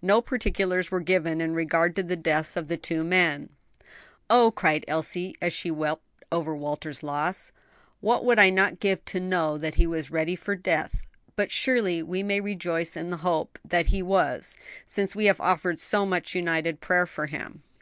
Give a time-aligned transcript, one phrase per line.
[0.00, 3.50] No particulars were given in regard to the deaths of the two young men.
[4.30, 6.00] "Oh," cried Elsie, as she wept
[6.32, 7.52] over Walter's loss,
[8.00, 11.02] "what would I not give to know that he was ready for death!
[11.36, 15.78] But surely we may rejoice in the hope that he was; since we have offered
[15.78, 17.62] so much united prayer for him."